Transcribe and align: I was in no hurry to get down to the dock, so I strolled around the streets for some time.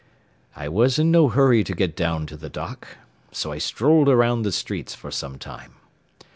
I 0.55 0.67
was 0.67 0.97
in 0.97 1.11
no 1.11 1.27
hurry 1.29 1.63
to 1.63 1.75
get 1.75 1.95
down 1.95 2.25
to 2.25 2.35
the 2.35 2.49
dock, 2.49 2.87
so 3.31 3.51
I 3.51 3.59
strolled 3.59 4.09
around 4.09 4.41
the 4.41 4.51
streets 4.51 4.95
for 4.95 5.11
some 5.11 5.37
time. 5.37 5.73